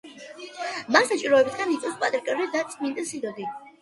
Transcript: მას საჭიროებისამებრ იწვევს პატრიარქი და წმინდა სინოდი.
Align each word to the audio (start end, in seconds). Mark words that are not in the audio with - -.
მას 0.95 1.11
საჭიროებისამებრ 1.11 1.75
იწვევს 1.75 1.99
პატრიარქი 2.05 2.49
და 2.57 2.65
წმინდა 2.73 3.05
სინოდი. 3.11 3.51